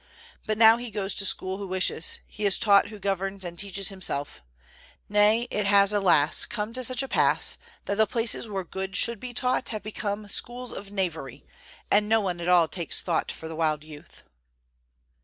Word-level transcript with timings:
But 0.47 0.57
now 0.57 0.77
he 0.77 0.89
goes 0.89 1.13
to 1.13 1.25
school 1.27 1.59
who 1.59 1.67
wishes; 1.67 2.17
he 2.25 2.43
is 2.43 2.57
taught 2.57 2.87
who 2.87 2.97
governs 2.97 3.45
and 3.45 3.59
teaches 3.59 3.89
himself; 3.89 4.41
nay, 5.07 5.47
it 5.51 5.67
has, 5.67 5.93
alas! 5.93 6.47
come 6.47 6.73
to 6.73 6.83
such 6.83 7.03
a 7.03 7.07
pass 7.07 7.59
that 7.85 7.97
the 7.97 8.07
places 8.07 8.47
where 8.47 8.63
good 8.63 8.95
should 8.95 9.19
be 9.19 9.31
taught 9.31 9.69
have 9.69 9.83
become 9.83 10.27
schools 10.27 10.73
of 10.73 10.91
knavery, 10.91 11.45
and 11.91 12.09
no 12.09 12.19
one 12.19 12.41
at 12.41 12.47
all 12.47 12.67
takes 12.67 12.99
thought 12.99 13.31
for 13.31 13.47
the 13.47 13.55
wild 13.55 13.83
youth. 13.83 14.23